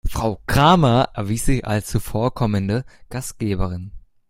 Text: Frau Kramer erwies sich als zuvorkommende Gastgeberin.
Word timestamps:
Frau 0.03 0.41
Kramer 0.47 1.09
erwies 1.13 1.45
sich 1.45 1.63
als 1.67 1.85
zuvorkommende 1.85 2.85
Gastgeberin. 3.11 3.91